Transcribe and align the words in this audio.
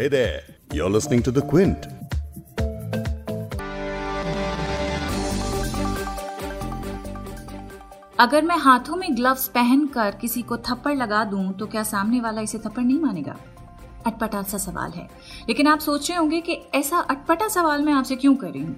Hey 0.00 0.08
there, 0.08 0.40
you're 0.72 0.90
listening 0.90 1.22
to 1.22 1.30
The 1.30 1.42
Quint. 1.42 1.86
अगर 8.20 8.42
मैं 8.42 8.56
हाथों 8.56 8.96
में 8.96 9.16
ग्लव्स 9.16 9.48
पहनकर 9.48 10.14
किसी 10.20 10.42
को 10.42 10.56
थप्पड़ 10.56 10.96
लगा 10.96 11.24
दूँ 11.24 11.52
तो 11.52 11.66
क्या 11.66 11.82
सामने 11.82 12.20
वाला 12.20 12.40
इसे 12.40 12.58
थप्पड़ 12.58 12.82
नहीं 12.82 13.00
मानेगा? 13.00 13.36
अटपटा 14.06 14.42
सा 14.42 14.58
सवाल 14.58 14.90
है। 14.90 15.08
लेकिन 15.48 15.66
आप 15.66 15.78
सोच 15.78 16.10
रहे 16.10 16.18
होंगे 16.18 16.40
कि 16.40 16.58
ऐसा 16.74 16.98
अटपटा 16.98 17.48
सवाल 17.48 17.82
मैं 17.82 17.92
आपसे 17.92 18.16
क्यों 18.16 18.36
कर 18.36 18.50
रही 18.50 18.62
हूँ? 18.62 18.76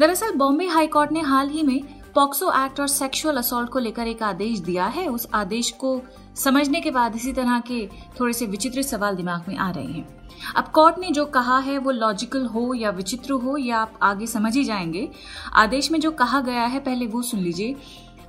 दरअसल 0.00 0.34
बॉम्बे 0.34 0.66
हाईकोर्ट 0.66 1.12
ने 1.12 1.20
हाल 1.20 1.48
ही 1.48 1.62
में 1.62 2.01
पॉक्सो 2.14 2.64
एक्ट 2.64 2.80
और 2.80 2.88
सेक्सुअल 2.88 3.36
असॉल्ट 3.36 3.70
को 3.70 3.78
लेकर 3.78 4.06
एक 4.06 4.22
आदेश 4.22 4.58
दिया 4.58 4.86
है। 4.86 5.08
उस 5.08 5.28
आदेश 5.34 5.70
को 5.70 6.02
समझने 6.36 6.80
के 6.80 6.90
बाद 6.90 7.16
इसी 7.16 7.32
तरह 7.32 7.60
के 7.60 7.88
थोड़े 8.20 8.32
से 8.32 8.46
विचित्र 8.46 8.82
सवाल 8.82 9.16
दिमाग 9.16 9.44
में 9.48 9.56
आ 9.56 9.70
रहे 9.70 9.84
हैं। 9.84 10.30
अब 10.56 10.64
कोर्ट 10.64 10.98
ने 10.98 11.10
जो 11.10 11.26
कहा 11.26 11.58
है, 11.58 11.78
वो 11.78 11.90
लॉजिकल 11.90 12.46
हो 12.46 12.74
या 12.74 12.90
विचित्र 12.90 13.32
हो, 13.32 13.56
या 13.56 13.78
आप 13.78 13.98
आगे 14.02 14.26
समझ 14.26 14.56
ही 14.56 14.64
जाएँगे। 14.64 15.10
आदेश 15.52 15.90
में 15.90 16.00
जो 16.00 16.10
कहा 16.10 16.40
गया 16.40 16.62
है, 16.62 16.80
पहले 16.80 17.06
वो 17.06 17.22
सुन 17.22 17.40
लीजिए। 17.40 17.76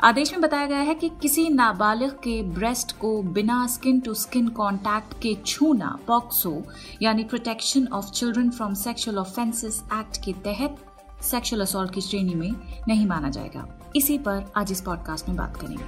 आदेश 0.01 0.31
में 0.31 0.41
बताया 0.41 0.65
गया 0.65 0.79
है 0.79 0.95
कि 0.95 1.09
किसी 1.09 1.49
नाबालिग 1.49 2.11
के 2.11 2.43
ब्रेस्ट 2.43 2.97
को 2.97 3.21
बिना 3.21 3.67
स्किन 3.67 3.99
टू 3.99 4.13
स्किन 4.13 4.47
कांटेक्ट 4.47 5.13
के 5.13 5.37
छूना 5.45 5.99
पॉक्सो, 6.07 6.63
यानी 7.01 7.23
protection 7.23 7.87
of 7.93 8.11
children 8.11 8.49
from 8.49 8.73
sexual 8.73 9.17
offences 9.17 9.83
act 9.93 10.25
के 10.25 10.33
तहत 10.33 10.77
सेक्सुअल 11.23 11.61
असॉल्ट 11.61 11.93
की 11.93 12.01
श्रेणी 12.01 12.33
में 12.33 12.51
नहीं 12.87 13.05
माना 13.07 13.29
जाएगा। 13.29 13.67
इसी 13.95 14.17
पर 14.17 14.51
आज 14.55 14.71
इस 14.71 14.81
पॉडकास्ट 14.81 15.27
में 15.29 15.37
बात 15.37 15.57
करेंगे। 15.57 15.83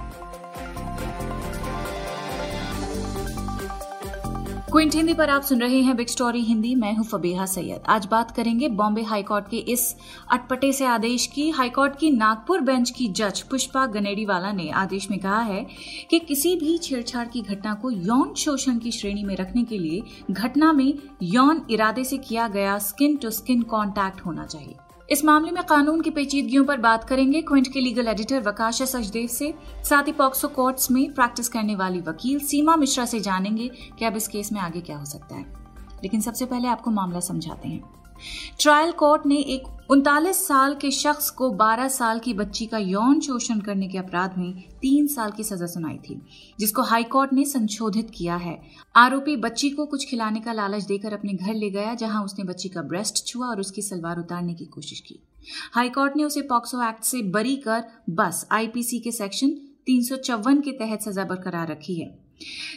क्विंट, 4.70 4.94
हिंदी 4.94 5.14
पर 5.14 5.30
आप 5.30 5.42
सुन 5.42 5.60
रहे 5.60 5.80
हैं 5.80 5.96
बिग 5.96 6.06
स्टोरी 6.06 6.40
हिंदी। 6.40 6.74
मैं 6.74 6.92
हूँ 6.96 7.04
फबीहा 7.04 7.44
सैयद। 7.46 7.82
आज 7.88 8.06
बात 8.06 8.30
करेंगे 8.30 8.68
बॉम्बे 8.68 9.02
हाईकोर्ट 9.02 9.48
के 9.48 9.56
इस 9.56 9.96
अटपटे 10.30 10.72
से 10.72 10.84
आदेश 10.84 11.26
की। 11.26 11.50
हाईकोर्ट 11.50 11.96
की 11.96 12.10
नागपुर 12.10 12.60
बेंच 12.60 12.90
की 12.90 13.08
जज 13.08 13.40
पुष्पा 13.42 13.86
गनेडीवाला 13.86 14.52
ने 14.52 14.70
आदेश 14.70 15.10
में 15.10 15.18
कहा 15.20 15.40
है 15.40 15.66
कि 16.10 16.18
किसी 16.18 16.54
भी 16.56 16.78
छेड़छाड़ 16.78 17.26
की 17.28 17.40
घटना 17.40 17.74
को 17.74 17.90
यौन 17.90 18.34
शोषण 18.34 18.78
की 18.78 18.92
श्रेणी 18.92 19.24
में 19.24 19.36
रखने 19.36 19.64
के 19.64 19.78
लिए 19.78 20.02
घटना 20.30 20.72
में 20.72 20.92
यौन 21.22 21.66
इरादे 21.70 22.04
से 22.04 22.18
किया 22.18 22.48
गया 22.48 22.78
स्किन 22.78 23.16
टू 23.16 23.30
स्किन 23.30 23.62
कॉन्टैक्ट 23.62 24.20
होना 24.20 24.44
चाहिए। 24.44 24.74
इस 25.10 25.24
मामले 25.24 25.50
में 25.50 25.62
कानून 25.64 26.00
की 26.00 26.10
पेचीदगियों 26.10 26.64
पर 26.64 26.76
बात 26.76 27.04
करेंगे। 27.04 27.42
क्विंट 27.42 27.72
के 27.72 27.80
लीगल 27.80 28.08
एडिटर 28.08 28.40
वकाशा 28.40 28.84
सचदेव 28.84 29.26
से, 29.26 29.54
साथ 29.84 30.02
ही 30.02 30.12
पॉक्सो 30.12 30.48
कोर्ट्स 30.48 30.90
में 30.90 31.14
प्रैक्टिस 31.14 31.48
करने 31.48 31.74
वाली 31.74 32.00
वकील 32.00 32.38
सीमा 32.38 32.76
मिश्रा 32.76 33.04
से 33.04 33.20
जानेंगे 33.20 33.70
कि 33.98 34.04
अब 34.04 34.16
इस 34.16 34.28
केस 34.28 34.52
में 34.52 34.60
आगे 34.60 34.80
क्या 34.80 34.96
हो 34.96 35.04
सकता 35.04 35.36
है। 35.36 35.65
लेकिन 36.02 36.20
सबसे 36.20 36.46
पहले 36.46 36.68
आपको 36.68 36.90
मामला 36.90 37.20
समझाते 37.20 37.68
हैं। 37.68 37.96
ट्रायल 38.60 38.92
कोर्ट 38.92 39.26
ने 39.26 39.36
एक 39.36 39.90
उनतालीस 39.90 40.46
साल 40.48 40.74
के 40.74 40.90
शख्स 40.90 41.30
को 41.30 41.50
12 41.50 41.88
साल 41.88 42.18
की 42.18 42.34
बच्ची 42.34 42.66
का 42.66 42.78
यौन 42.78 43.20
शोषण 43.20 43.60
करने 43.60 43.88
के 43.88 43.98
अपराध 43.98 44.38
में 44.38 44.62
तीन 44.80 45.06
साल 45.06 45.30
की 45.30 45.44
सजा 45.44 45.66
सुनाई 45.66 45.96
थी, 45.96 46.22
जिसको 46.58 46.82
हाईकोर्ट 46.82 47.32
ने 47.32 47.44
संशोधित 47.44 48.10
किया 48.14 48.36
है। 48.36 48.62
आरोपी 48.96 49.36
बच्ची 49.36 49.70
को 49.70 49.86
कुछ 49.86 50.10
खिलाने 50.10 50.40
का 50.40 50.52
लालच 50.52 50.84
देकर 50.84 51.12
अपने 51.12 51.32
घर 51.32 51.54
ले 51.54 51.70
गया, 51.70 51.94
जहाँ 51.94 52.24
उसने 52.24 52.44
बच्ची 52.44 52.68
का 52.68 52.82
ब्रेस्ट 52.82 53.26
छुआ 53.26 53.46
और 53.46 53.60
उसकी 53.60 53.82
सलवार 53.82 54.18
उतारने 54.18 54.54
की 54.54 54.64
कोशिश 54.64 55.00
की। 55.00 55.22
हाईकोर्ट 55.72 56.16
ने 56.16 56.24
उसे 56.24 56.40
पॉक्सो 56.40 56.88
एक्ट 56.88 57.04
से 57.04 57.22
बरी 57.22 57.56
कर 57.56 57.84
बस, 58.10 58.48
आईपीसी 58.52 58.98
के 58.98 59.12
सेक्शन 59.12 59.50
तीन 59.86 60.02
सौ 60.02 60.16
चौवन 60.16 60.60
के 60.60 60.72
तहत 60.72 61.02
सजा 61.02 61.24
बरकरार 61.24 61.68
रखी 61.68 62.00
है। 62.00 62.25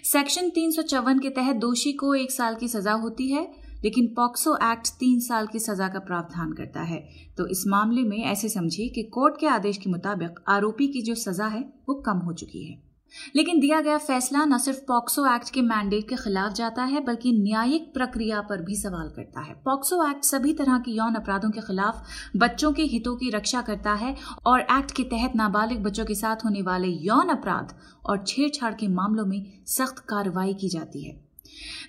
सेक्शन 0.03 0.49
तीन 0.49 0.71
सौ 0.71 0.81
चौवन 0.81 1.19
के 1.19 1.29
तहत 1.29 1.55
दोषी 1.55 1.93
को 1.93 2.15
एक 2.15 2.31
साल 2.31 2.55
की 2.55 2.67
सजा 2.67 2.91
होती 2.91 3.31
है, 3.31 3.69
लेकिन 3.83 4.07
पॉक्सो 4.07 4.55
एक्ट 4.55 4.87
तीन 4.87 5.19
साल 5.19 5.47
की 5.47 5.59
सजा 5.59 5.87
का 5.87 5.99
प्रावधान 5.99 6.53
करता 6.53 6.81
है। 6.81 7.09
तो 7.37 7.47
इस 7.47 7.63
मामले 7.67 8.03
में 8.03 8.23
ऐसे 8.23 8.49
समझिए 8.49 8.89
कि 8.89 9.03
कोर्ट 9.03 9.39
के 9.39 9.47
आदेश 9.47 9.77
के 9.77 9.89
मुताबिक 9.89 10.39
आरोपी 10.47 10.87
की 10.87 11.01
जो 11.01 11.15
सजा 11.15 11.47
है, 11.47 11.73
वो 11.89 11.95
कम 11.95 12.17
हो 12.17 12.33
चुकी 12.33 12.65
है। 12.65 12.88
लेकिन 13.35 13.59
दिया 13.59 13.81
गया 13.81 13.97
फैसला 13.97 14.45
न 14.45 14.57
सिर्फ़ 14.57 14.79
पॉक्सो 14.79 15.35
एक्ट 15.35 15.49
के 15.49 15.61
मैंडेट 15.61 16.09
के 16.09 16.15
खिलाफ 16.15 16.53
जाता 16.53 16.83
है, 16.83 17.03
बल्कि 17.03 17.31
न्यायिक 17.31 17.93
प्रक्रिया 17.93 18.41
पर 18.41 18.61
भी 18.61 18.75
सवाल 18.75 19.09
करता 19.09 19.41
है। 19.41 19.53
पॉक्सो 19.65 20.09
एक्ट 20.09 20.23
सभी 20.23 20.53
तरह 20.53 20.77
के 20.77 20.91
यौन 20.91 21.15
अपराधों 21.15 21.49
के 21.49 21.61
खिलाफ 21.61 22.03
बच्चों 22.35 22.71
के 22.71 22.83
हितों 22.83 23.15
की 23.15 23.29
रक्षा 23.29 23.61
करता 23.61 23.93
है 23.93 24.15
और 24.45 24.59
एक्ट 24.59 24.91
के 24.91 25.03
तहत 25.03 25.33
नाबालिग 25.35 25.83
बच्चों 25.83 26.05
के 26.05 26.15
साथ 26.15 26.35
होने 26.45 26.61
वाले 26.61 26.87
यौन 26.87 27.29
अपराध 27.29 27.73
और 28.05 28.23
छेड़छाड़ 28.27 28.73
के 28.73 28.87
मामलों 28.87 29.25
में 29.25 29.45
सख्त 29.67 29.99
कार्रवाई 29.99 30.53
की 30.53 30.69
जाती 30.69 31.03
है। 31.03 31.29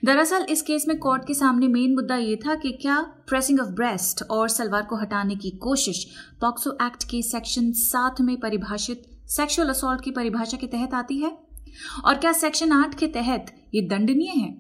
दरअसल, 0.05 0.47
इस 0.51 0.63
केस 0.63 0.89
में 0.89 0.99
कोर्ट 0.99 1.27
के 1.27 1.35
सामने 1.35 1.69
मेन 1.69 1.95
मुद्दा 1.95 2.17
ये 2.17 2.37
था 2.37 2.55
कि 2.55 2.73
क्या 2.73 3.01
प्रेसिंग 3.01 3.61
ऑफ़ 3.61 3.69
ब्रेस्ट 3.69 4.23
और 4.23 4.49
सलवार 4.49 4.83
को 4.83 4.97
हटाने 4.97 5.37
की 5.37 5.51
कोशिश 5.51 6.07
पॉक्सो 6.41 6.79
एक्ट 6.83 7.05
के 7.05 7.23
सेक्शन 7.23 7.73
सात 7.73 8.21
में 8.21 8.41
परिभाषित 8.41 9.03
सेक्सुअल 9.31 9.69
असॉल्ट 9.69 10.01
की 10.01 10.11
परिभाषा 10.11 10.57
के 10.57 10.67
तहत 10.67 10.95
आती 10.95 11.19
है? 11.19 11.31
और 12.05 12.15
क्या 12.15 12.33
सेक्शन 12.33 12.73
आठ 12.73 12.95
के 12.95 13.07
तहत 13.09 13.55
ये 13.75 13.83
दंडनीय 13.83 14.31
है? 14.31 14.55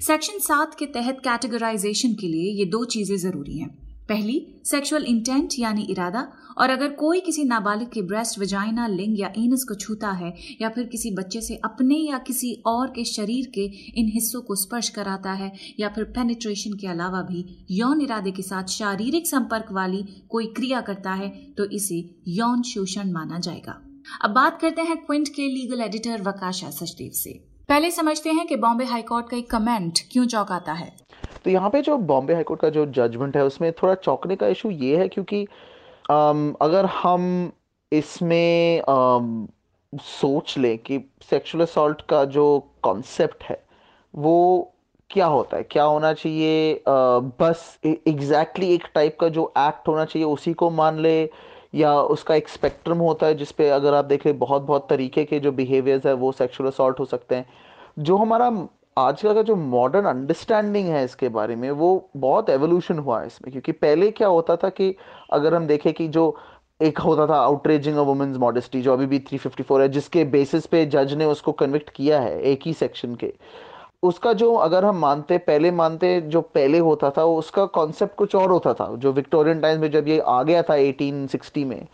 सेक्शन 0.00 0.38
सात 0.38 0.74
के 0.74 0.86
तहत 0.86 1.18
कैटेगराइजेशन 1.20 2.14
के 2.14 2.28
लिए 2.28 2.52
ये 2.52 2.64
दो 2.64 2.84
चीज़ें 2.84 3.16
ज़रूरी 3.16 3.58
हैं। 3.58 3.68
पहली 4.08 4.62
सेक्सुअल 4.64 5.04
इंटेंट 5.04 5.54
यानी 5.58 5.86
इरादा, 5.90 6.20
और 6.58 6.70
अगर 6.70 6.88
कोई 6.88 7.20
किसी 7.20 7.44
नाबालिग 7.44 7.88
के 7.88 8.02
ब्रेस्ट 8.02 8.38
वजाइना 8.38 8.86
लिंग 8.86 9.18
या 9.20 9.32
एनस 9.38 9.64
को 9.64 9.74
छूता 9.74 10.10
है, 10.10 10.32
या 10.60 10.68
फिर 10.68 10.84
किसी 10.84 11.10
बच्चे 11.10 11.40
से 11.40 11.56
अपने 11.64 11.96
या 11.96 12.18
किसी 12.18 12.52
और 12.66 12.92
के 12.96 13.04
शरीर 13.04 13.50
के 13.54 13.64
इन 14.00 14.10
हिस्सों 14.14 14.40
को 14.40 14.54
स्पर्श 14.54 14.88
कराता 14.88 15.32
है, 15.32 15.52
या 15.80 15.88
फिर 15.88 16.04
पेनिट्रेशन 16.04 16.76
के 16.76 16.86
अलावा 16.86 17.22
भी 17.22 17.44
यौन 17.70 18.00
इरादे 18.00 18.30
के 18.30 18.42
साथ 18.42 18.68
शारीरिक 18.68 19.26
संपर्क 19.26 19.72
वाली 19.72 20.04
कोई 20.30 20.46
क्रिया 20.46 20.80
करता 20.80 21.12
है 21.14 21.28
तो 21.58 21.64
इसे 21.70 22.02
यौन 22.28 22.62
शोषण 22.62 23.12
माना 23.12 23.38
जाएगा। 23.38 23.80
अब 24.22 24.30
बात 24.30 24.60
करते 24.60 24.82
हैं 24.82 24.96
क्विंट 24.96 25.28
के 25.28 25.42
लीगल 25.42 25.80
एडिटर 25.80 26.22
वकाशा 26.22 26.70
सचदेव 26.70 27.10
से। 27.12 27.32
पहले 27.68 27.90
समझते 27.90 28.30
हैं 28.30 28.46
कि 28.46 28.56
बॉम्बे 28.56 28.84
हाईकोर्ट 28.84 29.28
का 29.30 29.36
एक 29.36 29.50
कमेंट 29.50 29.98
क्यों 30.12 30.26
चौंकाता 30.26 30.72
है। 30.72 30.96
तो 31.44 31.50
यहाँ 31.50 31.70
पे 31.70 31.82
जो 31.82 31.96
बॉम्बे 31.96 32.34
हाईकोर्ट 32.34 32.60
का 32.60 32.68
जो 32.68 32.86
जजमेंट 32.86 33.36
है 33.36 33.44
उसमें 33.44 33.72
थोड़ा 33.72 33.94
चौंकने 33.94 34.36
का 34.36 34.46
इशू 34.46 34.70
ये 34.70 34.96
है 34.96 35.08
क्योंकि 35.08 35.46
आम, 36.10 36.54
अगर 36.62 36.86
हम 36.86 37.52
इसमें 37.92 38.82
आम, 38.88 39.48
सोच 39.94 40.58
लें 40.58 40.78
कि 40.78 40.98
सेक्सुअल 41.30 41.64
असॉल्ट 41.64 42.00
का 42.00 42.24
जो 42.24 42.46
कॉन्सेप्ट 42.82 43.44
है 43.44 43.64
वो 44.14 44.72
क्या 45.10 45.26
होता 45.26 45.56
है? 45.56 45.62
क्या 45.62 45.84
होना 45.84 46.12
चाहिए? 46.12 46.74
आ, 46.74 46.94
बस 47.40 47.78
एग्जैक्टली 47.84 48.12
exactly 48.12 48.64
एक 48.64 48.84
टाइप 48.94 49.16
का 49.20 49.28
जो 49.28 49.52
एक्ट 49.58 49.88
होना 49.88 50.04
चाहिए 50.04 50.28
उसी 50.28 50.52
को 50.52 50.70
मान 50.70 50.98
ले 51.00 51.30
या 51.76 52.00
उसका 52.00 52.34
एक 52.34 52.48
स्पेक्ट्रम 52.48 52.98
होता 52.98 53.26
है 53.26 53.34
जिसपे 53.34 53.68
अगर 53.68 53.94
आप 53.94 54.04
देखें 54.04 54.38
बहुत 54.38 54.62
बहुत 54.62 54.86
तरीके 54.90 55.24
के 55.24 55.40
जो 55.40 55.52
बिहेवियर्स 55.52 56.06
है, 56.06 56.12
वो 56.12 56.32
सेक्शुअल 56.32 56.70
असॉल्ट 56.70 57.00
हो 57.00 57.04
सकते 57.04 57.34
हैं। 57.34 57.46
जो 57.98 58.16
हमारा 58.16 58.68
आजकल 58.98 59.34
का 59.34 59.42
जो 59.42 59.56
मॉडर्न 59.56 60.06
अंडरस्टैंडिंग 60.06 60.88
है 60.88 61.04
इसके 61.04 61.28
बारे 61.28 61.56
में, 61.56 61.70
वो 61.70 62.10
बहुत 62.16 62.50
एवोल्यूशन 62.50 62.98
हुआ 62.98 63.20
है 63.20 63.26
इसमें। 63.26 63.52
क्योंकि 63.52 63.72
पहले 63.72 64.10
क्या 64.10 64.28
होता 64.28 64.56
था 64.56 64.68
कि 64.68 64.96
अगर 65.32 65.54
हम 65.54 65.66
देखें 65.66 65.92
कि 65.92 66.08
जो 66.08 66.36
एक 66.82 66.98
होता 66.98 67.26
था 67.26 67.36
आउटरेजिंग 67.40 67.98
ऑफ़ 67.98 68.06
वुमेन्स 68.06 68.36
मॉडेस्टी 68.36 68.82
जो 68.82 68.92
अभी 68.92 69.06
भी 69.06 69.18
354 69.18 69.80
है, 69.80 69.88
जिसके 69.88 70.24
बेसिस 70.24 70.66
पे 70.66 70.86
जज 70.86 71.14
ने 71.14 71.24
उसको 71.24 71.52
कन्विक्ट 71.52 71.90
किया 71.90 72.20
है 72.20 72.42
एक 72.42 72.60
ही 72.66 72.72
सेक्शन 72.72 73.14
के। 73.14 73.34
उसका 74.06 74.32
जो 74.32 74.52
अगर 74.54 74.84
हम 74.84 74.98
मानते, 74.98 75.38
पहले 75.38 75.70
मानते, 75.70 76.20
जो 76.20 76.40
पहले 76.40 76.78
होता 76.78 77.10
था, 77.10 77.24
उसका 77.24 77.64
कॉन्सेप्ट 77.74 78.14
कुछ 78.16 78.34
और 78.34 78.50
होता 78.50 78.74
था। 78.74 78.94
जो 78.96 79.12
विक्टोरियन 79.12 79.60
टाइम्स 79.60 79.80
में 79.80 79.90
जब 79.90 80.08
ये 80.08 80.18
आ 80.20 80.42
गया 80.42 80.62
था 80.62 80.74
1860 80.76 81.64
में 81.64 81.86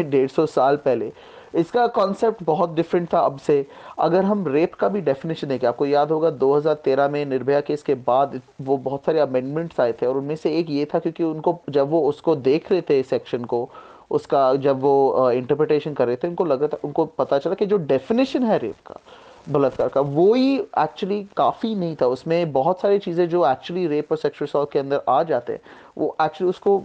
डेढ़ 0.00 0.28
सौ 0.28 0.46
साल 0.46 0.76
पहले, 0.76 1.12
इसका 1.54 1.86
कॉन्सेप्ट 1.88 2.42
बहुत 2.44 2.74
डिफरेंट 2.74 3.08
था 3.12 3.20
अब 3.20 3.38
से। 3.38 3.64
अगर 3.98 4.24
हम 4.24 4.46
रेप 4.48 4.74
का 4.74 4.88
भी 4.88 5.00
डेफिनेशन 5.00 5.48
देखें, 5.48 5.66
आपको 5.68 5.86
याद 5.86 6.10
होगा 6.10 6.30
2013 6.38 7.08
में 7.08 7.24
निर्भया 7.26 7.60
केस 7.60 7.82
के 7.82 7.94
बाद 8.06 8.40
वो 8.60 8.76
बहुत 8.78 9.04
सारे 9.04 9.20
अमेंडमेंट्स 9.20 9.80
आए 9.80 9.92
थे 9.92 10.06
और 10.06 10.16
उनमें 10.16 10.34
से 10.36 10.56
एक 10.58 10.70
ये 10.70 10.84
था 10.84 10.98
क्योंकि 10.98 11.24
उनको, 11.24 11.58
जब 11.70 11.90
वो 11.90 12.00
उसको 12.08 12.34
देख 12.36 12.70
रहे 12.72 12.82
थे 12.90 13.02
सेक्शन 13.04 13.44
को, 13.44 13.68
उसका 14.10 14.54
जब 14.56 14.80
वो 14.80 15.30
इंटरप्रिटेशन 15.30 15.94
कर 15.94 16.06
रहे 16.06 16.16
थे, 16.16 16.28
उनको 16.28 16.44
लगा 16.44 16.66
था, 16.66 16.78
उनको 16.84 17.04
पता 17.04 17.38
चला 17.38 17.54
कि 17.54 17.66
जो 17.66 17.76
डेफिनेशन 17.86 18.42
है 18.42 18.58
रेप 18.58 18.86
का 18.86 19.00
बलात्कार 19.48 19.88
का। 19.88 20.00
वो 20.00 20.32
ही 20.34 20.56
एक्चुअली 20.56 21.22
काफ़ी 21.36 21.74
नहीं 21.74 21.96
था। 21.96 22.06
उसमें 22.08 22.52
बहुत 22.52 22.80
सारी 22.80 22.98
चीज़ें 22.98 23.28
जो 23.28 23.46
एक्चुअली 23.46 23.86
रेप 23.86 24.12
और 24.12 24.18
सेक्सुअल 24.18 24.48
असॉल्ट 24.48 24.72
के 24.72 24.78
अंदर 24.78 25.02
आ 25.08 25.22
जाते 25.24 25.52
हैं, 25.52 25.60
वो 25.98 26.16
एक्चुअली 26.22 26.50
उसको 26.50 26.82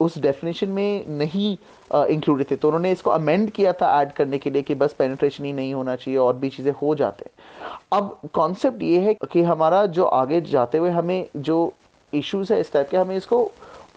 उस 0.00 0.18
डेफिनेशन 0.18 0.68
में 0.68 1.04
नहीं 1.08 1.56
इंक्लूडेड 1.90 2.50
थे। 2.50 2.56
तो 2.56 2.68
उन्होंने 2.68 2.92
इसको 2.92 3.10
अमेंड 3.10 3.50
किया 3.50 3.72
था 3.72 3.90
ऐड 4.00 4.12
करने 4.12 4.38
के 4.38 4.50
लिए 4.50 4.62
कि 4.62 4.74
बस 4.74 4.92
पेनिट्रेशन 4.98 5.44
ही 5.44 5.52
नहीं 5.52 5.74
होना 5.74 5.96
चाहिए, 5.96 6.18
और 6.18 6.36
भी 6.36 6.48
चीज़ें 6.50 6.72
हो 6.72 6.94
जाते 6.94 7.24
हैं। 7.26 7.78
अब 7.92 8.18
कॉन्सेप्ट 8.34 8.82
ये 8.82 9.00
है 9.00 9.14
कि 9.24 9.42
हमारा 9.42 9.84
जो 9.88 10.04
आगे 10.04 10.40
जाते 10.42 10.78
हुए 10.78 10.90
हमें 10.90 11.26
जो 11.38 11.72
इश्यूज़ 12.12 12.52
है 12.52 12.60
इस 12.60 12.72
टाइप 12.72 12.88
के, 12.90 12.96
हमें 12.96 13.16
इसको 13.16 13.50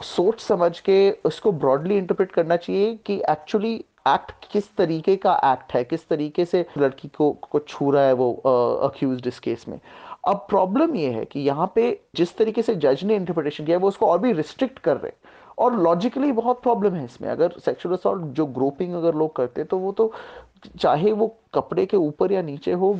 सोच 0.06 0.40
समझ 0.42 0.80
के, 0.80 1.12
उसको 1.26 1.52
ब्रॉडली 1.54 1.98
इंटरप्रेट 1.98 2.32
करना 2.32 2.56
चाहिए 2.58 2.98
कि 3.06 3.22
एक्चुअली 3.30 3.84
एक्ट 4.06 4.46
किस 4.52 4.76
तरीके 4.76 5.16
का 5.16 5.34
एक्ट 5.46 5.74
है? 5.74 5.84
किस 5.84 6.08
तरीके 6.08 6.46
से 6.46 6.66
लड़की 6.78 7.08
को 7.08 7.32
को 7.52 7.60
छू 7.60 7.92
रहा 7.92 8.04
है 8.04 8.14
वो 8.14 8.34
अक्यूज 8.84 9.28
इस 9.28 9.40
केस 9.40 9.66
में? 9.68 9.80
अब 10.28 10.46
प्रॉब्लम 10.50 10.96
ये 10.96 11.10
है 11.12 11.24
कि 11.26 11.40
यहाँ 11.40 11.72
पे 11.76 12.00
जिस 12.16 12.36
तरीके 12.38 12.62
से 12.62 12.76
जज 12.76 13.04
ने 13.04 13.16
इंटरप्रिटेशन 13.16 13.66
किया 13.66 13.78
है, 13.78 13.82
वो 13.82 13.88
उसको 13.88 14.08
और 14.08 14.20
भी 14.20 14.32
रिस्ट्रिक्ट 14.34 14.80
कर 14.80 14.98
रहे 14.98 15.08
हैं। 15.08 15.32
और 15.58 15.76
लॉजिकली 15.76 16.32
बहुत 16.32 16.62
प्रॉब्लम 16.64 16.94
है 16.94 17.06
इसमें। 17.06 17.30
अगर 17.30 17.56
सेक्सुअल 17.66 17.96
असॉल्ट 17.96 18.24
जो 18.36 18.46
ग्रोपिंग 18.46 18.94
अगर 18.94 19.16
लोग 19.16 19.36
करते 19.36 19.64
तो 19.64 19.78
वो 19.78 19.92
तो 19.92 20.12
चाहे 20.80 21.12
वो 21.12 21.36
कपड़े 21.54 21.86
के 21.86 21.98
ऊपर 21.98 22.32
या 22.32 22.42
नीचे 22.42 22.72
हो, 22.72 22.98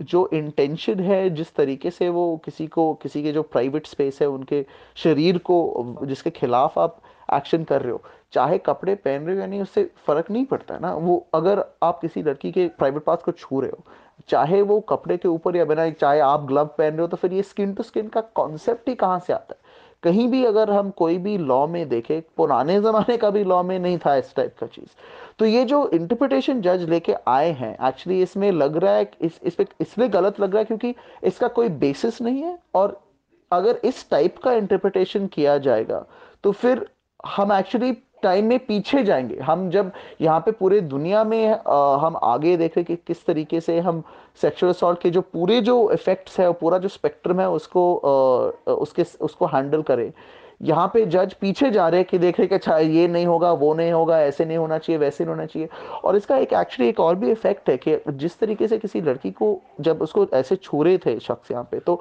जो 0.00 0.28
इंटेंशन 0.32 1.00
है, 1.00 1.28
जिस 1.30 1.54
तरीके 1.54 1.90
से 1.90 2.08
वो 2.08 2.36
किसी 2.44 2.66
को, 2.66 2.92
किसी 2.94 3.22
के 3.22 3.32
जो 3.32 3.42
प्राइवेट 3.42 3.86
स्पेस 3.86 4.18
है, 4.20 4.28
उनके 4.28 4.64
शरीर 4.96 5.38
को, 5.38 5.98
जिसके 6.04 6.30
खिलाफ 6.30 6.78
आप 6.78 7.00
एक्शन 7.32 7.64
कर 7.64 7.82
रहे 7.82 7.92
हो, 7.92 8.02
चाहे 8.32 8.58
कपड़े 8.58 8.94
पहन 8.94 9.24
रहे 9.24 9.34
हो 9.34 9.40
या 9.40 9.46
नहीं, 9.46 9.60
उससे 9.62 9.90
फ़र्क 10.06 10.30
नहीं 10.30 10.44
पड़ता 10.44 10.74
है 10.74 10.80
ना। 10.80 10.94
वो 10.94 11.26
अगर 11.34 11.64
आप 11.82 12.00
किसी 12.00 12.22
लड़की 12.22 12.52
के 12.52 12.66
प्राइवेट 12.68 13.04
पार्ट 13.04 13.22
को 13.22 13.32
छू 13.32 13.60
रहे 13.60 13.70
हो, 13.70 13.84
चाहे 14.28 14.60
वो 14.62 14.80
कपड़े 14.82 15.16
के 15.16 15.28
ऊपर 15.28 15.56
या 15.56 15.64
बिना, 15.64 15.88
चाहे 15.90 16.20
आप 16.20 16.44
ग्लव 16.46 16.66
पहन 16.68 16.90
रहे 16.90 17.00
हो 17.00 17.06
तो 17.06 17.16
फिर 17.16 17.32
ये 17.32 17.42
स्किन 17.42 17.74
टू 17.74 17.82
स्किन 17.82 18.08
का 18.08 18.20
कॉन्सेप्ट 18.20 18.88
ही 18.88 18.94
कहाँ 18.94 19.18
से 19.18 19.32
आता 19.32 19.54
है? 19.54 19.60
कहीं 20.02 20.26
भी 20.28 20.44
अगर 20.44 20.70
हम 20.70 20.90
कोई 20.90 21.18
भी 21.18 21.36
लॉ 21.38 21.66
में 21.66 21.88
देखें, 21.88 22.20
पुराने 22.36 22.80
ज़माने 22.80 23.16
का 23.16 23.30
भी 23.30 23.42
लॉ 23.44 23.62
में 23.62 23.78
नहीं 23.78 23.98
था 23.98 24.14
इस 24.16 24.34
टाइप 24.36 24.54
का 24.60 24.66
चीज़। 24.66 24.88
तो 25.38 25.46
ये 25.46 25.64
जो 25.64 25.86
इंटरप्रिटेशन 25.88 26.60
जज 26.60 26.82
लेके 26.88 27.14
आए 27.28 27.50
हैं 27.52 27.72
एक्चुअली 27.88 28.20
इसमें 28.22 28.50
लग 28.52 28.76
रहा 28.76 28.94
है, 28.94 29.10
इस 29.20 29.38
इस 29.42 29.54
पे 29.54 29.66
इसलिए 29.80 30.08
गलत 30.08 30.40
लग 30.40 30.50
रहा 30.50 30.58
है 30.58 30.64
क्योंकि 30.64 30.94
इसका 31.24 31.48
कोई 31.50 31.68
बेसिस 31.68 32.20
नहीं 32.22 32.42
है। 32.42 32.58
और 32.74 33.00
अगर 33.52 33.80
इस 33.84 34.08
टाइप 34.10 34.38
का 34.38 34.52
इंटरप्रिटेशन 34.52 35.26
किया 35.26 35.56
जाएगा 35.60 36.04
तो 36.44 36.52
फिर 36.52 36.86
हम 37.24 37.52
एक्चुअली 37.52 37.92
टाइम 38.22 38.46
में 38.46 38.58
पीछे 38.66 39.02
जाएँगे। 39.04 39.36
हम 39.36 39.68
जब 39.70 39.90
यहाँ 40.20 40.40
पे 40.40 40.50
पूरे 40.52 40.80
दुनिया 40.80 41.22
में 41.24 41.48
आ, 41.48 41.96
हम 41.96 42.16
आगे 42.22 42.56
देख 42.56 42.76
रहे 42.76 42.84
कि 42.84 42.96
किस 42.96 43.24
तरीके 43.26 43.60
से 43.60 43.78
हम 43.80 44.02
सेक्सुअल 44.42 44.72
असॉल्ट 44.72 45.00
के 45.00 45.10
जो 45.10 45.20
पूरे 45.22 45.60
जो 45.60 45.90
इफेक्ट्स 45.92 46.38
है 46.40 46.52
पूरा 46.52 46.78
जो 46.78 46.88
स्पेक्ट्रम 46.88 47.40
है 47.40 47.48
उसको 47.50 47.94
आ, 47.96 48.72
उसके 48.72 49.04
उसको 49.20 49.46
हैंडल 49.46 49.82
करें। 49.82 50.12
यहाँ 50.62 50.86
पे 50.94 51.04
जज 51.06 51.32
पीछे 51.34 51.70
जा 51.70 51.88
रहे 51.88 52.00
हैं 52.00 52.08
कि 52.10 52.18
देख 52.18 52.38
रहे 52.38 52.48
कि 52.48 52.54
अच्छा 52.54 52.76
ये 52.78 53.06
नहीं 53.08 53.26
होगा 53.26 53.52
वो 53.52 53.72
नहीं 53.74 53.92
होगा 53.92 54.20
ऐसे 54.22 54.44
नहीं 54.44 54.58
होना 54.58 54.78
चाहिए 54.78 54.98
वैसे 54.98 55.24
नहीं 55.24 55.34
होना 55.34 55.46
चाहिए। 55.46 55.68
और 56.04 56.16
इसका 56.16 56.36
एक 56.36 56.52
एक्चुअली 56.52 56.88
एक 56.88 57.00
और 57.00 57.14
भी 57.14 57.30
इफ़ेक्ट 57.30 57.70
है 57.70 57.76
कि 57.76 57.98
जिस 58.08 58.38
तरीके 58.38 58.68
से 58.68 58.78
किसी 58.78 59.00
लड़की 59.00 59.30
को 59.30 59.58
जब 59.80 60.02
उसको 60.02 60.26
ऐसे 60.34 60.56
छू 60.56 60.82
रहे 60.82 60.98
थे 60.98 61.18
शख्स 61.20 61.50
यहाँ 61.50 61.64
पे 61.70 61.80
तो 61.80 62.00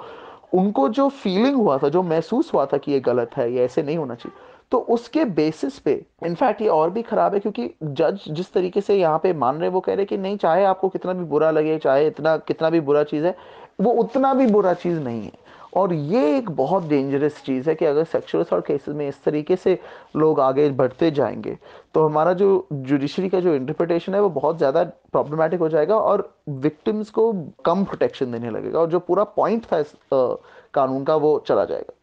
उनको 0.54 0.88
जो 0.90 1.10
फीलिंग 1.10 1.56
हुआ 1.56 1.78
था 1.78 1.90
जो 1.90 2.04
महसूस 2.04 2.54
हुआ 2.54 2.66
था 2.66 2.78
कि 2.78 2.92
ये 2.92 3.00
गलत 3.00 3.38
है 3.38 3.52
ये 3.54 3.64
ऐसे 3.66 3.84
नहीं 3.84 3.98
होना 3.98 4.16
चाहिए 4.16 4.50
तो 4.72 4.78
उसके 4.90 5.24
बेसिस 5.28 5.80
पे 5.80 5.94
इनफैक्ट 6.26 6.62
ये 6.62 6.68
और 6.68 6.90
भी 6.90 7.02
खराब 7.02 7.34
है 7.34 7.40
क्योंकि 7.40 7.70
जज 7.84 8.24
जिस 8.30 8.52
तरीके 8.54 8.82
से 8.82 8.96
यहाँ 8.96 9.20
पे 9.24 9.34
मान 9.34 9.58
रहे 9.58 9.70
वो 9.70 9.80
कह 9.80 9.94
रहे 9.94 10.06
कि 10.06 10.18
नहीं, 10.18 10.38
चाहे 10.38 10.64
आपको 10.66 10.90
कितना 10.90 11.14
भी 11.14 11.24
बुरा 11.26 11.52
लगे, 11.52 11.78
चाहे 11.78 12.08
इतना, 12.08 12.36
कितना 12.38 12.70
भी 12.70 12.80
बुरा 12.82 13.04
चीज़ 13.04 13.26
है, 13.26 13.36
वो 13.82 13.92
उतना 13.94 14.34
भी 14.34 14.48
बुरा 14.48 14.74
चीज़ 14.76 15.00
नहीं 15.00 15.24
है। 15.24 15.40
और 15.76 15.94
ये 15.94 16.38
एक 16.38 16.50
बहुत 16.52 16.88
डेंजरस 16.88 17.42
चीज़ 17.46 17.70
है 17.70 17.76
कि 17.76 17.86
अगर 17.86 18.04
सेक्शुअल 18.04 18.44
असॉल्ट 18.44 18.66
केसेस 18.66 18.96
में 18.96 19.08
इस 19.08 19.24
तरीके 19.24 19.56
से 19.56 19.78
लोग 20.16 20.40
आगे 20.40 20.70
बढ़ते 20.72 21.12
जाएँगे 21.12 21.58
तो 21.94 22.06
हमारा 22.06 22.34
जो 22.34 22.68
जुडिशरी 22.74 23.30
का 23.30 23.40
जो 23.40 23.54
इंटरप्रिटेशन 23.56 24.16
है, 24.16 24.22
वो 24.22 24.30
बहुत 24.30 24.58
ज़्यादा 24.58 24.84
प्रॉब्लमेटिक 24.84 25.60
हो 25.60 25.70
जाएगा 25.70 25.98
और 25.98 26.30
विक्टिम्स 26.50 27.10
को 27.10 27.32
कम 27.66 27.84
प्रोटेक्शन 27.84 28.32
देने 28.32 28.50
लगेगा 28.50 28.80
और 28.80 28.90
जो 28.90 29.00
पूरा 29.00 29.24
पॉइंट 29.24 29.66
था 29.72 29.80
इस 29.80 29.94
कानून 30.14 31.04
का, 31.04 31.16
वो 31.16 31.44
चला 31.48 31.66
जाएगा। 31.66 31.94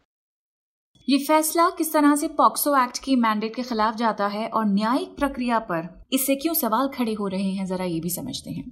ये 1.09 1.17
फैसला 1.17 1.69
किस 1.69 1.91
तरह 1.93 2.15
से 2.15 2.27
पॉक्सो 2.27 2.75
एक्ट 2.77 2.97
की 3.03 3.15
मैंडेट 3.15 3.55
के 3.55 3.63
खिलाफ 3.63 3.95
जाता 3.95 4.27
है 4.27 4.47
और 4.47 4.65
न्यायिक 4.65 5.15
प्रक्रिया 5.17 5.59
पर 5.59 5.87
इससे 6.13 6.35
क्यों 6.35 6.53
सवाल 6.53 6.87
खड़े 6.87 7.13
हो 7.13 7.27
रहे 7.27 7.43
हैं, 7.43 7.65
जरा 7.65 7.85
ये 7.85 7.99
भी 7.99 8.09
समझते 8.09 8.51
हैं। 8.51 8.65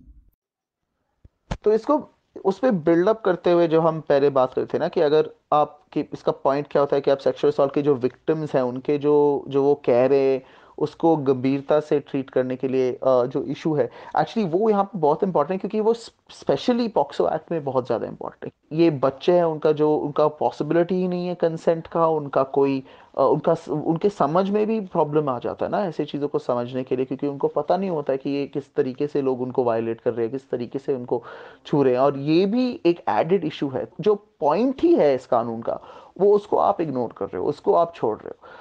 तो 1.63 1.73
इसको 1.73 1.97
उस 2.45 2.59
पर 2.59 2.71
बिल्डअप 2.71 3.21
करते 3.21 3.51
हुए 3.51 3.67
जो 3.67 3.81
हम 3.81 3.99
पहले 4.01 4.29
बात 4.29 4.53
करते 4.53 4.73
थे 4.73 4.79
ना 4.79 4.87
कि 4.87 5.01
अगर 5.01 5.29
आप 5.53 5.79
कि 5.93 6.01
इसका 6.13 6.31
पॉइंट 6.31 6.67
क्या 6.67 6.81
होता 6.81 6.95
है 6.95 7.01
कि 7.01 7.11
आप 7.11 7.17
सेक्सुअल 7.17 7.53
असॉल्ट 7.53 7.73
के 7.73 7.81
जो 7.81 7.95
विक्टिम्स 7.95 8.55
हैं, 8.55 8.61
उनके 8.61 8.97
जो 8.97 9.45
जो 9.47 9.63
वो 9.63 9.73
कह 9.85 10.05
रहे 10.05 10.41
उसको 10.77 11.15
गंभीरता 11.17 11.79
से 11.79 11.99
ट्रीट 11.99 12.29
करने 12.29 12.55
के 12.55 12.67
लिए 12.67 12.97
जो 13.03 13.43
इशू 13.45 13.73
है। 13.75 13.89
एक्चुअली 14.19 14.49
वो 14.49 14.69
यहाँ 14.69 14.83
पे 14.83 14.99
बहुत 14.99 15.23
इंपॉर्टेंट 15.23 15.51
है 15.53 15.57
क्योंकि 15.59 15.79
वो 15.79 15.93
स्पेशली 15.93 16.87
पॉक्सो 16.89 17.29
एक्ट 17.29 17.51
में 17.51 17.63
बहुत 17.63 17.85
ज़्यादा 17.85 18.07
इंपॉर्टेंट 18.07 18.51
है। 18.53 18.77
ये 18.77 18.89
बच्चे 18.99 19.33
हैं, 19.33 19.43
उनका 19.43 19.71
जो, 19.71 19.95
उनका 19.95 20.27
पॉसिबिलिटी 20.39 20.95
ही 20.95 21.07
नहीं 21.07 21.27
है 21.27 21.35
कंसेंट 21.35 21.87
का, 21.87 22.07
उनका 22.07 22.43
कोई 22.43 22.83
उनका 23.17 23.55
उनके 23.71 24.09
समझ 24.09 24.49
में 24.49 24.65
भी 24.67 24.79
प्रॉब्लम 24.81 25.29
आ 25.29 25.37
जाता 25.39 25.65
है 25.65 25.71
ना 25.71 25.79
ऐसी 25.85 26.03
चीज़ों 26.05 26.27
को 26.27 26.39
समझने 26.39 26.83
के 26.83 26.95
लिए 26.95 27.05
क्योंकि 27.05 27.27
उनको 27.27 27.47
पता 27.47 27.77
नहीं 27.77 27.89
होता 27.89 28.13
है 28.13 28.17
कि 28.17 28.29
ये 28.29 28.45
किस 28.47 28.73
तरीके 28.75 29.07
से 29.07 29.21
लोग 29.21 29.41
उनको 29.41 29.63
वायलेट 29.63 30.01
कर 30.01 30.13
रहे 30.13 30.25
हैं, 30.25 30.31
किस 30.31 30.49
तरीके 30.49 30.79
से 30.79 30.95
उनको 30.95 31.21
छू 31.65 31.81
रहे 31.83 31.93
हैं। 31.93 31.99
और 31.99 32.17
ये 32.19 32.45
भी 32.45 32.69
एक 32.85 33.03
एडेड 33.09 33.45
इशू 33.45 33.69
है। 33.69 33.85
जो 34.01 34.15
पॉइंट 34.39 34.81
ही 34.81 34.93
है 34.95 35.13
इस 35.15 35.25
कानून 35.27 35.61
का, 35.61 35.79
वो 36.19 36.33
उसको 36.35 36.57
आप 36.57 36.81
इग्नोर 36.81 37.13
कर 37.17 37.25
रहे 37.25 37.37
हो, 37.37 37.47
उसको 37.47 37.73
आप 37.73 37.93
छोड़ 37.95 38.17
रहे 38.17 38.29
हो। 38.29 38.57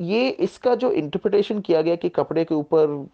ये 0.00 0.28
इसका 0.28 0.74
जो 0.74 0.90
इंटरप्रिटेशन 0.92 1.60
किया 1.60 1.82
गया 1.82 1.96
कि 1.96 2.08
कपड़े 2.08 2.44
के 2.44 2.54
ऊपर 2.54 3.06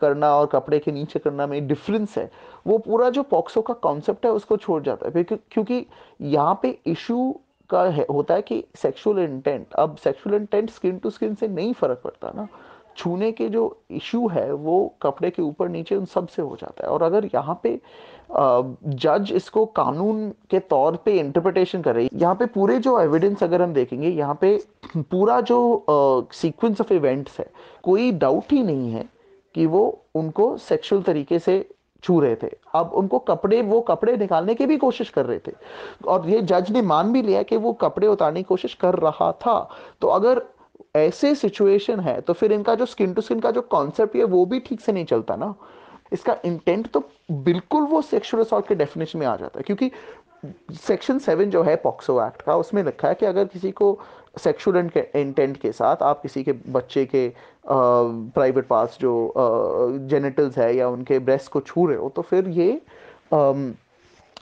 करना 0.00 0.34
और 0.36 0.46
कपड़े 0.46 0.78
के 0.78 0.92
नीचे 0.92 1.18
करना 1.18 1.46
में 1.46 1.66
डिफरेंस 1.68 2.16
है 2.18 2.30
वो 2.66 2.78
पूरा 2.78 3.08
जो 3.10 3.22
पॉक्सो 3.22 3.60
का 3.62 3.74
कॉन्सेप्ट 3.74 4.26
है 4.26 4.32
उसको 4.32 4.56
छोड़ 4.56 4.82
जाता 4.82 5.06
है। 5.08 5.24
क्योंकि 5.24 5.84
यहाँ 6.20 6.58
पे 6.62 6.78
इशू 6.86 7.40
का 7.70 7.82
है, 7.84 8.06
होता 8.10 8.34
है 8.34 8.42
कि 8.42 8.62
सेक्सुअल 8.76 9.18
इंटेंट 9.18 9.72
अब 9.74 9.96
sexual 9.96 10.36
intent 10.36 10.70
skin 10.70 10.98
to 10.98 11.10
skin 11.10 11.34
से 11.34 11.48
नहीं 11.48 11.72
फ़र्क 11.72 12.00
पड़ता 12.04 12.32
ना। 12.36 12.46
छूने 12.98 13.30
के 13.32 13.48
जो 13.48 13.80
इशू 13.90 14.26
है, 14.28 14.52
वो 14.52 14.94
कपड़े 15.02 15.30
के 15.30 15.42
ऊपर 15.42 15.68
नीचे 15.68 15.96
उन 15.96 16.04
सबसे 16.04 16.42
हो 16.42 16.56
जाता 16.60 16.84
है। 16.84 16.90
और 16.92 17.02
अगर 17.02 17.28
यहाँ 17.34 17.58
पे 17.62 17.80
जज 18.30 19.32
इसको 19.34 19.64
कानून 19.66 20.28
के 20.50 20.58
तौर 20.60 20.96
पे 21.04 21.18
इंटरप्रिटेशन 21.18 21.82
कर 21.82 21.94
रही 21.94 22.04
है, 22.04 22.20
यहाँ 22.20 22.34
पे 22.34 22.46
पूरे 22.46 22.78
जो 22.78 22.98
एविडेंस 23.00 23.42
अगर 23.42 23.62
हम 23.62 23.72
देखेंगे, 23.72 24.08
यहाँ 24.08 24.38
पे 24.40 24.58
पूरा 24.98 25.40
जो 25.42 26.26
सीक्वेंस 26.32 26.80
ऑफ़ 26.80 26.92
इवेंट्स 26.92 27.38
है, 27.40 27.50
कोई 27.82 28.10
डाउट 28.14 28.52
ही 28.52 28.62
नहीं 28.62 28.92
है 28.92 29.08
कि 29.54 29.66
वो 29.66 30.00
उनको 30.14 30.56
सेक्सुअल 30.58 31.02
तरीके 31.02 31.38
से 31.38 31.64
छू 32.04 32.18
रहे 32.20 32.34
थे। 32.36 32.48
अब 32.74 32.92
उनको 32.94 33.18
कपड़े, 33.18 33.62
वो 33.62 33.80
कपड़े 33.80 34.16
निकालने 34.16 34.54
की 34.54 34.66
भी 34.66 34.76
कोशिश 34.76 35.08
कर 35.10 35.26
रहे 35.26 35.38
थे। 35.38 35.52
और 36.06 36.28
ये 36.30 36.40
जज 36.42 36.70
ने 36.70 36.82
मान 36.82 37.12
भी 37.12 37.22
लिया 37.22 37.42
कि 37.42 37.56
वो 37.56 37.72
कपड़े 37.72 38.06
उतारने 38.06 38.40
की 38.40 38.44
कोशिश 38.44 38.74
कर 38.74 38.94
रहा 38.96 39.32
था। 39.36 39.58
तो 40.00 40.08
अगर 40.08 40.42
ऐसे 40.98 41.34
सिचुएशन 41.34 42.00
है 42.00 42.20
तो 42.20 42.32
फिर 42.32 42.52
इनका 42.52 42.74
जो 42.74 42.86
स्किन 42.86 43.14
टू 43.14 43.20
स्किन 43.20 43.40
का 43.40 43.50
जो 43.50 43.60
कॉन्सेप्ट 43.60 44.16
है 44.16 44.24
वो 44.24 44.44
भी 44.46 44.60
ठीक 44.60 44.80
से 44.80 44.92
नहीं 44.92 45.04
चलता 45.04 45.36
ना। 45.36 45.54
इसका 46.12 46.36
इंटेंट 46.44 46.90
तो 46.90 47.02
बिल्कुल 47.30 47.82
वो 47.82 48.02
सेक्सुअल 48.02 48.42
असॉल्ट 48.44 48.66
के 48.68 48.74
डेफिनेशन 48.74 49.18
में 49.18 49.26
आ 49.26 49.36
जाता 49.36 49.58
है 49.58 49.62
क्योंकि 49.62 49.90
सेक्शन 50.86 51.18
सेवन 51.18 51.50
जो 51.50 51.62
है 51.62 51.76
पॉक्सो 51.76 52.26
एक्ट 52.26 52.42
का 52.42 52.56
उसमें 52.56 52.84
लिखा 52.84 53.08
है 53.08 53.14
कि 53.14 53.26
अगर 53.26 53.44
किसी 53.44 53.70
को 53.70 53.98
सेक्शुअल 54.38 54.90
इंटेंट 55.16 55.56
के 55.56 55.72
साथ 55.72 56.02
आप 56.02 56.22
किसी 56.22 56.44
के 56.44 56.52
बच्चे 56.52 57.04
के 57.06 57.32
प्राइवेट 57.68 58.66
पार्ट्स 58.66 58.98
जो 59.00 59.34
जेनिटल्स 60.08 60.58
है 60.58 60.76
या 60.76 60.88
उनके 60.88 61.18
ब्रेस्ट 61.18 61.52
को 61.52 61.60
छू 61.60 61.86
रहे 61.86 61.98
हो 61.98 62.08
तो 62.08 62.22
फिर 62.22 62.48
ये 62.48 62.72
आ, 63.34 63.52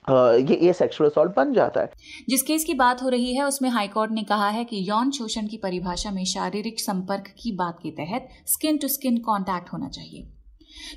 ये 0.09 0.59
ये 0.63 0.73
सेक्सुअल 0.73 1.11
असॉल्ट 1.11 1.33
बन 1.37 1.53
जाता 1.53 1.81
है। 1.81 1.91
जिस 2.29 2.43
केस 2.43 2.65
की 2.65 2.75
बात 2.75 3.03
हो 3.03 3.09
रही 3.09 3.35
है, 3.35 3.45
उसमें 3.45 3.69
हाईकोर्ट 3.71 4.13
ने 4.13 4.23
कहा 4.23 4.49
है 4.49 4.65
कि 4.65 4.85
यौन 4.89 5.11
शोषण 5.11 5.47
की 5.47 5.57
परिभाषा 5.57 6.11
में 6.11 6.25
शारीरिक 6.25 6.81
संपर्क 6.81 7.35
की 7.41 7.53
बात 7.53 7.79
के 7.83 7.91
तहत 7.93 8.29
स्किन 8.47 8.79
टू 8.79 8.89
स्किन 8.89 9.17
कांटेक्ट 9.23 9.73
होना 9.73 9.89
चाहिए। 9.89 10.29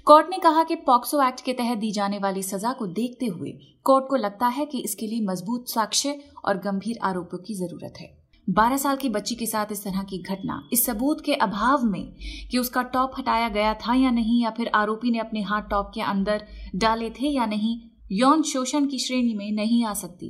कोर्ट 0.06 0.28
ने 0.30 0.38
कहा 0.38 0.64
कि 0.64 0.76
पॉक्सो 0.78 1.22
एक्ट 1.24 1.42
के 1.42 1.54
तहत 1.54 1.78
दी 1.78 1.92
जाने 1.92 2.18
वाली 2.18 2.44
सजा 2.44 2.74
को 2.74 2.88
देखते 2.94 3.26
हुए 3.28 3.52
कोर्ट 3.86 4.06
को 4.10 4.16
लगता 4.16 4.48
है 4.48 4.66
कि 4.66 4.80
इसके 4.80 5.08
लिए 5.08 5.26
मज़बूत 5.26 5.70
साक्ष्य 5.70 6.18
और 6.46 6.58
गंभीर 6.60 7.00
आरोपों 7.04 7.38
की 7.38 7.54
ज़रूरत 7.56 7.94
है। 8.00 8.08
बारह 8.48 8.78
साल 8.78 8.96
की 8.96 9.10
बच्ची 9.10 9.36
के 9.36 9.46
साथ 9.46 9.72
इस 9.72 9.84
तरह 9.84 10.04
की 10.04 10.22
घटना, 10.24 10.62
इस 10.74 10.86
सबूत 10.86 11.22
के 11.26 11.34
अभाव 11.36 11.84
में 11.86 12.14
कि 12.52 12.58
उसका 12.58 12.82
टॉप 12.84 13.12
हटाया 13.18 13.50
गया 13.50 13.74
था 13.78 13.94
या 13.96 14.12
नहीं, 14.12 14.42
या 14.44 14.50
फिर 14.50 14.72
आरोपी 14.76 15.12
ने 15.12 15.20
अपने 15.20 15.42
हाथ 15.42 15.70
टॉप 15.70 15.92
के 15.94 16.02
अंदर 16.04 16.46
डाले 16.76 17.10
थे 17.12 17.28
या 17.28 17.46
नहीं 17.46 17.80
यौन 18.12 18.42
शोषण 18.42 18.86
की 18.88 19.00
श्रेणी 19.00 19.34
में 19.34 19.52
नहीं 19.52 19.86
आ 19.86 19.94
सकती 19.94 20.28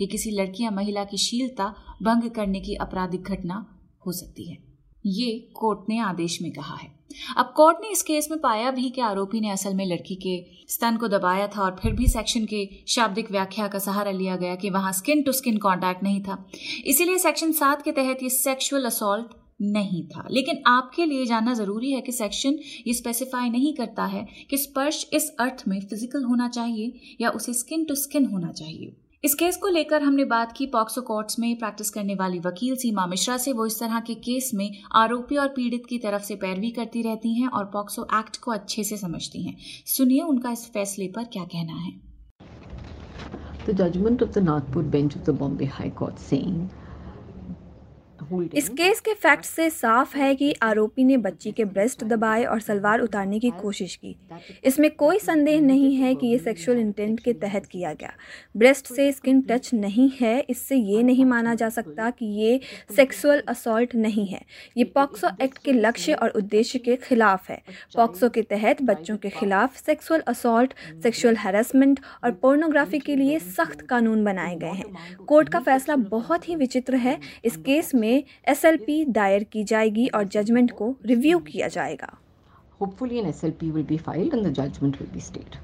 ये 0.00 0.06
किसी 0.06 0.30
लड़की 0.30 0.64
या 0.64 0.70
महिला 0.70 1.04
की 1.04 1.16
शीलता 1.16 1.74
भंग 2.02 2.30
करने 2.30 2.60
की 2.60 2.74
आपराधिक 2.74 3.22
घटना 3.22 3.66
हो 4.06 4.12
सकती 4.12 4.50
है। 4.50 4.58
ये 5.06 5.52
कोर्ट 5.54 5.88
ने 5.88 5.98
आदेश 5.98 6.42
में 6.42 6.50
कहा 6.52 6.74
है। 6.74 6.88
अब 7.36 7.52
कोर्ट 7.56 7.78
ने 7.82 7.90
इस 7.92 8.02
केस 8.02 8.28
में 8.30 8.40
पाया 8.40 8.70
भी 8.70 8.90
कि 8.90 9.00
आरोपी 9.00 9.40
ने 9.40 9.50
असल 9.50 9.74
में 9.74 9.86
लड़की 9.86 10.14
के 10.14 10.36
स्तन 10.68 10.96
को 10.96 11.08
दबाया 11.08 11.46
था 11.46 11.62
और 11.62 11.76
फिर 11.82 11.92
भी 11.92 12.06
सेक्शन 12.06 12.44
के 12.44 12.68
शाब्दिक 12.88 13.30
व्याख्या 13.30 13.68
का 13.68 13.78
सहारा 13.78 14.10
लिया 14.10 14.36
गया 14.36 14.54
कि 14.54 14.70
वहाँ 14.70 14.92
स्किन 14.92 15.22
टू 15.22 15.32
स्किन 15.32 15.58
कांटेक्ट 15.58 16.02
नहीं 16.02 16.22
था। 16.22 16.44
इसीलिए 16.86 17.18
सेक्शन 17.18 17.52
सात 17.52 17.82
के 17.82 17.92
तहत 17.92 18.22
ये 18.22 18.28
सेक्सुअल 18.28 18.84
असॉल्ट 18.84 19.26
नहीं 19.60 20.02
था। 20.06 20.26
लेकिन 20.30 20.62
आपके 20.66 21.06
लिए 21.06 21.24
जानना 21.26 21.54
ज़रूरी 21.54 21.92
है 21.92 22.00
कि 22.00 22.12
सेक्शन 22.12 22.58
ये 22.86 22.94
स्पेसिफाई 22.94 23.50
नहीं 23.50 23.72
करता 23.74 24.04
है 24.06 24.26
कि 24.50 24.56
स्पर्श 24.56 25.06
इस 25.12 25.30
अर्थ 25.40 25.62
में 25.68 25.80
फ़िज़िकल 25.80 26.24
होना 26.24 26.48
चाहिए 26.48 27.16
या 27.20 27.30
उसे 27.30 27.52
स्किन 27.52 27.84
टू 27.84 27.94
स्किन 27.94 28.26
होना 28.26 28.52
चाहिए। 28.52 28.92
इस 29.24 29.34
केस 29.34 29.56
को 29.56 29.68
लेकर 29.68 30.02
हमने 30.02 30.24
बात 30.24 30.52
की 30.52 30.66
पॉक्सो 30.66 31.02
कोर्ट्स 31.02 31.38
में 31.38 31.54
प्रैक्टिस 31.58 31.90
करने 31.90 32.14
वाली 32.14 32.38
वकील 32.38 32.76
सीमा 32.76 33.06
मिश्रा 33.06 33.36
से। 33.36 33.52
वो 33.52 33.66
इस 33.66 33.78
तरह 33.80 34.00
के 34.00 34.14
केस 34.14 34.50
में 34.54 34.70
आरोपी 34.94 35.36
और 35.36 35.48
पीड़ित 35.48 35.86
की 35.88 35.98
तरफ़ 35.98 36.22
से 36.22 36.34
पैरवी 36.36 36.70
करती 36.70 37.02
रहती 37.02 37.34
हैं 37.34 37.48
और 37.48 37.64
पॉक्सो 37.64 38.06
एक्ट 38.14 38.36
को 38.36 38.50
अच्छे 38.50 38.84
से 38.84 38.96
समझती 38.96 39.42
हैं। 39.42 39.56
सुनिए 39.86 40.22
उनका 40.22 40.50
इस 40.50 40.66
फैसले 40.72 41.08
पर 41.08 41.24
क्या 41.32 41.44
कहना 41.44 41.80
है। 41.80 41.92
The 43.66 43.74
judgment 43.74 44.22
of 44.22 44.32
the 44.32 44.40
Nagpur 44.42 44.80
bench 44.94 45.14
of 45.16 45.24
the 45.26 45.34
Bombay 45.34 45.66
High 45.74 45.92
Court 46.00 46.18
saying 46.22 46.58
इस 48.54 48.68
केस 48.68 49.00
के 49.00 49.12
फैक्ट 49.14 49.44
से 49.44 49.68
साफ़ 49.70 50.16
है 50.16 50.34
कि 50.34 50.52
आरोपी 50.62 51.04
ने 51.04 51.16
बच्ची 51.16 51.52
के 51.52 51.64
ब्रेस्ट 51.64 52.04
दबाए 52.04 52.44
और 52.44 52.60
सलवार 52.60 53.00
उतारने 53.00 53.38
की 53.38 53.50
कोशिश 53.50 53.94
की। 53.96 54.16
इसमें 54.64 54.90
कोई 54.90 55.18
संदेह 55.18 55.60
नहीं 55.60 55.94
है 55.96 56.14
कि 56.14 56.26
ये 56.26 56.38
सेक्सुअल 56.38 56.78
इंटेंट 56.78 57.20
के 57.20 57.32
तहत 57.32 57.66
किया 57.66 57.92
गया। 57.92 58.12
ब्रेस्ट 58.56 58.86
से 58.86 59.10
स्किन 59.12 59.40
टच 59.40 59.72
नहीं 59.74 60.10
है 60.20 60.38
इससे 60.50 60.76
ये 60.76 61.02
नहीं 61.02 61.24
माना 61.24 61.54
जा 61.54 61.68
सकता 61.68 62.10
कि 62.10 62.26
ये 62.40 62.60
सेक्सुअल 62.96 63.42
असॉल्ट 63.48 63.94
नहीं 63.94 64.26
है। 64.26 64.40
ये 64.76 64.84
पॉक्सो 64.84 65.28
एक्ट 65.42 65.58
के 65.58 65.72
लक्ष्य 65.72 66.14
और 66.14 66.30
उद्देश्य 66.30 66.78
के 66.78 66.96
खिलाफ 66.96 67.50
है। 67.50 67.60
पॉक्सो 67.96 68.28
के 68.28 68.42
तहत 68.42 68.82
बच्चों 68.82 69.16
के 69.16 69.28
खिलाफ 69.30 69.76
सेक्सुअल 69.76 70.22
असॉल्ट 70.28 70.74
सेक्सुअल 71.02 71.36
हैरेसमेंट 71.36 72.00
और 72.24 72.30
पोर्नोग्राफी 72.32 72.98
के 72.98 73.16
लिए 73.16 73.38
सख्त 73.38 73.80
कानून 73.80 74.24
बनाए 74.24 74.56
गए 74.56 74.72
हैं। 74.72 75.16
कोर्ट 75.26 75.48
का 75.48 75.60
फैसला 75.60 75.96
बहुत 75.96 76.48
ही 76.48 76.56
विचित्र 76.56 76.96
है। 76.96 77.18
इस 77.44 77.56
केस 77.56 77.94
में 77.94 78.13
एसएलपी 78.48 79.04
दायर 79.04 79.44
की 79.44 79.64
जाएगी 79.64 80.06
और 80.06 80.24
जजमेंट 80.24 80.70
को 80.70 80.96
रिव्यू 81.06 81.38
किया 81.38 81.68
जाएगा। 81.68 82.18
Hopefully, 82.82 83.22
an 83.22 83.32
SLP 83.32 83.72
will 83.72 83.88
be 83.92 84.02
filed 84.08 84.34
and 84.34 84.46
the 84.46 84.56
judgment 84.60 85.00
will 85.00 85.14
be 85.16 85.20
stayed. 85.20 85.56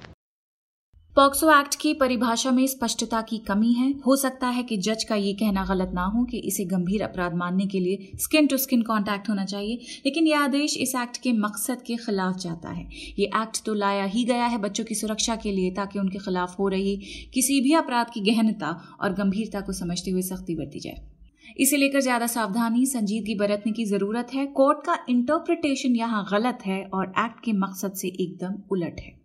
POCSO 1.17 1.61
act 1.61 1.75
की 1.75 1.95
परिभाषा 1.95 2.51
में 2.51 2.67
स्पष्टता 2.67 3.23
की 3.23 3.39
कमी 3.39 3.73
है। 3.73 3.91
हो 4.07 4.17
सकता 4.17 4.49
है 4.49 4.63
कि 4.63 4.77
जज 4.77 5.05
का 5.05 5.15
ये 5.15 5.33
कहना 5.33 5.65
गलत 5.65 5.91
ना 5.95 6.05
हो 6.05 6.25
कि 6.25 6.39
इसे 6.39 6.65
गंभीर 6.65 7.03
अपराध 7.03 7.35
मानने 7.35 7.67
के 7.67 7.81
लिए 7.81 8.11
स्किन 8.17 8.47
टू 8.47 8.57
स्किन 8.57 8.83
कांटेक्ट 8.83 9.29
होना 9.29 9.45
चाहिए 9.45 9.77
लेकिन 10.07 10.27
यह 10.27 10.41
आदेश 10.41 10.77
इस 10.77 10.95
एक्ट 10.95 11.17
के 11.17 11.33
मकसद 11.33 11.83
के 11.83 11.97
खिलाफ 11.97 12.37
जाता 12.37 12.71
है। 12.71 12.89
ये 13.19 13.27
एक्ट 13.27 13.65
तो 13.67 13.75
लाया 13.75 14.05
ही 14.05 14.25
गया 14.25 14.47
है 14.47 14.59
बच्चों 14.59 14.85
की 14.85 14.95
सुरक्षा 14.95 15.37
के 15.37 15.53
लिए 15.53 15.71
ताकि 15.71 15.99
उनके 15.99 16.19
खिलाफ 16.19 16.59
हो 16.59 16.69
रही 16.69 16.97
किसी 17.35 17.61
भी 17.61 17.75
अपराध 17.75 18.07
की 18.15 18.21
गहनता 18.21 18.99
और 19.01 19.13
गंभीरता 19.13 19.61
को 19.61 19.73
समझते 19.73 20.11
हुए 20.11 20.23
सख्ती 20.23 20.55
बरती 20.55 20.81
जाए। 20.81 21.20
इसे 21.57 21.77
लेकर 21.77 22.01
ज़्यादा 22.01 22.27
सावधानी, 22.29 22.85
संजीदगी 22.87 23.35
बरतने 23.37 23.73
की 23.73 23.85
ज़रूरत 23.87 24.35
है। 24.35 24.45
कोर्ट 24.49 24.85
का 24.87 24.99
इंटरप्रिटेशन 25.11 25.97
यहाँ 25.97 26.27
गलत 26.33 26.59
है 26.67 26.83
और 26.85 27.13
एक्ट 27.19 27.45
के 27.45 27.53
मकसद 27.55 27.93
से 27.93 28.09
एकदम 28.11 28.55
उलट 28.73 29.01
है। 29.01 29.19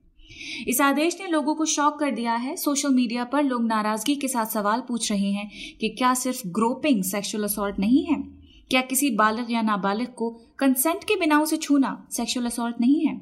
इस 0.67 0.81
आदेश 0.81 1.17
ने 1.21 1.27
लोगों 1.27 1.55
को 1.55 1.65
शॉक 1.67 1.99
कर 1.99 2.11
दिया 2.11 2.33
है। 2.35 2.55
सोशल 2.57 2.93
मीडिया 2.93 3.23
पर 3.25 3.43
लोग 3.43 3.65
नाराज़गी 3.65 4.15
के 4.15 4.27
साथ 4.27 4.45
सवाल 4.47 4.83
पूछ 4.87 5.11
रहे 5.11 5.31
हैं 5.31 5.49
कि 5.81 5.89
क्या 5.89 6.13
सिर्फ़ 6.15 6.47
ग्रोपिंग 6.49 7.03
सेक्सुअल 7.03 7.43
असॉल्ट 7.43 7.79
नहीं 7.79 8.03
है? 8.05 8.23
क्या 8.71 8.81
किसी 8.83 9.09
बालक 9.11 9.51
या 9.51 9.61
नाबालिग 9.61 10.07
को 10.09 10.29
कंसेंट 10.59 11.03
के 11.03 11.15
बिना 11.15 11.39
उसे 11.39 11.57
छूना 11.57 11.97
सेक्सुअल 12.11 12.45
असॉल्ट 12.45 12.81
नहीं 12.81 13.05
है? 13.05 13.19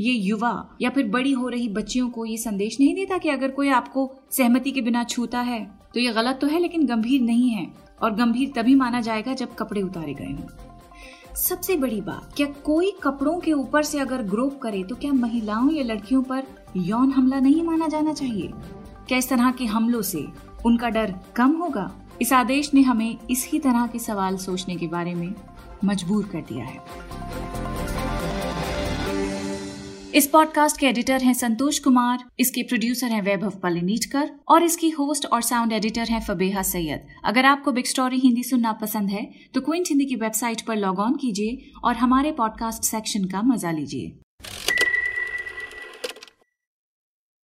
ये 0.00 0.12
युवा 0.12 0.78
या 0.82 0.90
फिर 0.90 1.08
बड़ी 1.08 1.32
हो 1.32 1.48
रही 1.48 1.68
बच्चियों 1.70 2.08
को 2.10 2.24
ये 2.24 2.36
संदेश 2.38 2.78
नहीं 2.80 2.94
देता 2.94 3.18
कि 3.18 3.28
अगर 3.28 3.50
कोई 3.50 3.68
आपको 3.70 4.10
सहमति 4.30 4.70
के 4.70 4.80
बिना 4.80 5.04
छूता 5.04 5.40
है 5.42 5.64
तो 5.94 6.00
ये 6.00 6.12
गलत 6.12 6.38
तो 6.40 6.46
है 6.46 6.60
लेकिन 6.60 6.86
गंभीर 6.86 7.20
नहीं 7.22 7.48
है। 7.50 7.64
और 8.02 8.14
गंभीर 8.14 8.52
तभी 8.56 8.74
माना 8.74 9.00
जाएगा 9.00 9.34
जब 9.34 9.54
कपड़े 9.54 9.82
उतारे 9.82 10.14
गए 10.14 10.32
हों। 10.32 11.34
सबसे 11.34 11.76
बड़ी 11.76 12.00
बात, 12.00 12.32
क्या 12.36 12.46
कोई 12.46 12.90
कपड़ों 13.02 13.38
के 13.40 13.52
ऊपर 13.52 13.82
से 13.82 13.98
अगर 13.98 14.22
ग्रोप 14.22 14.58
करे 14.62 14.82
तो 14.82 14.94
क्या 14.96 15.12
महिलाओं 15.12 15.70
या 15.72 15.84
लड़कियों 15.84 16.22
पर 16.22 16.42
यौन 16.76 17.12
हमला 17.12 17.40
नहीं 17.40 17.62
माना 17.62 17.88
जाना 17.88 18.12
चाहिए? 18.12 18.52
क्या 19.08 19.18
इस 19.18 19.28
तरह 19.28 19.50
के 19.50 19.64
हमलों 19.64 20.02
से 20.02 20.26
उनका 20.66 20.88
डर 20.88 21.14
कम 21.36 21.50
होगा? 21.50 21.90
इस 22.22 22.32
आदेश 22.32 22.74
ने 22.74 22.82
हमें 22.82 23.18
इसी 23.30 23.58
तरह 23.58 23.86
के 23.86 23.98
सवाल 23.98 24.36
सोचने 24.36 24.76
के 24.76 24.86
बारे 24.86 25.14
में 25.14 25.34
मजबूर 25.84 26.24
कर 26.24 26.40
दिया 26.40 26.64
है। 26.64 26.78
इस 30.14 30.26
पॉडकास्ट 30.26 30.78
के 30.78 30.86
एडिटर 30.86 31.22
हैं 31.22 31.32
संतोष 31.34 31.78
कुमार, 31.78 32.24
इसके 32.40 32.62
प्रोड्यूसर 32.62 33.06
हैं 33.06 33.20
वैभव 33.22 33.50
पलिनीटकर 33.62 34.30
और 34.48 34.62
इसकी 34.62 34.88
होस्ट 34.90 35.26
और 35.26 35.42
साउंड 35.42 35.72
एडिटर 35.72 36.08
हैं 36.10 36.20
फबेहा 36.20 36.62
सैयद। 36.62 37.06
अगर 37.24 37.44
आपको 37.44 37.72
बिग 37.72 37.84
स्टोरी 37.84 38.18
हिंदी 38.18 38.42
सुनना 38.42 38.72
पसंद 38.80 39.10
है 39.10 39.22
तो 39.54 39.60
क्विंट 39.60 39.88
हिंदी 39.88 40.04
की 40.04 40.16
वेबसाइट 40.16 40.60
पर 40.66 40.76
लॉग 40.76 40.98
ऑन 40.98 41.14
कीजिए 41.16 41.70
और 41.84 41.94
हमारे 41.96 42.32
पॉडकास्ट 42.32 42.84
सेक्शन 42.84 43.24
का 43.24 43.42
मज़ा 43.42 43.70
लीजिए। 43.72 44.12